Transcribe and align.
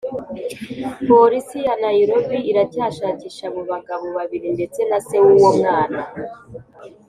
polisi 1.07 1.57
ya 1.67 1.73
nairobi 1.83 2.37
iracyashakisha 2.51 3.43
abo 3.49 3.61
bagabo 3.71 4.05
babiri 4.17 4.47
ndetse 4.55 4.79
na 4.89 4.97
se 5.07 5.15
w’uwo 5.25 5.49
mwana 5.57 5.99